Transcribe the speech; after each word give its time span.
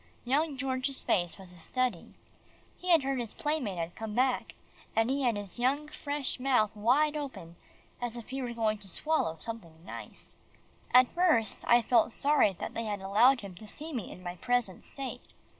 Young 0.25 0.57
George's 0.57 1.03
face 1.03 1.37
was 1.37 1.51
a 1.51 1.57
study. 1.59 2.15
He 2.79 2.89
had 2.89 3.03
heard 3.03 3.17
that 3.17 3.21
his 3.21 3.33
playmate 3.35 3.77
had 3.77 3.95
come 3.95 4.15
back, 4.15 4.55
and 4.95 5.11
he 5.11 5.21
had 5.21 5.35
his 5.37 5.57
fresh 5.93 6.39
young 6.39 6.43
mouth 6.43 6.75
wide 6.75 7.15
open, 7.15 7.55
as 8.01 8.17
if 8.17 8.29
he 8.29 8.41
were 8.41 8.51
going 8.55 8.79
to 8.79 8.87
swallow 8.87 9.37
something 9.39 9.85
nice. 9.85 10.37
At 10.91 11.07
first, 11.13 11.63
I 11.67 11.83
felt 11.83 12.13
sorry 12.13 12.53
that 12.59 12.73
they 12.73 12.85
had 12.85 12.99
allowed 13.01 13.41
him 13.41 13.53
to 13.53 13.67
see 13.67 13.93
me 13.93 14.11
in 14.11 14.23
my 14.23 14.37
present 14.37 14.83
state. 14.83 15.21